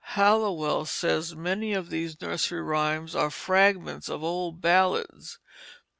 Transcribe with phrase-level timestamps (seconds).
[0.15, 5.37] Halliwell says many of these nursery rhymes are fragments of old ballads.